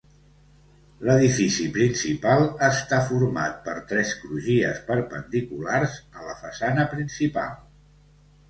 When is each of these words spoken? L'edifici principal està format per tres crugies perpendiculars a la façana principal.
L'edifici 1.07 1.67
principal 1.75 2.41
està 2.67 3.01
format 3.09 3.59
per 3.67 3.75
tres 3.93 4.15
crugies 4.23 4.81
perpendiculars 4.89 5.99
a 6.23 6.27
la 6.31 6.37
façana 6.43 6.89
principal. 6.97 7.55